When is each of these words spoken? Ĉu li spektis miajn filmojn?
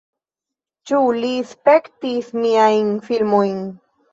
Ĉu 0.91 1.01
li 1.17 1.29
spektis 1.51 2.33
miajn 2.41 2.91
filmojn? 3.11 3.63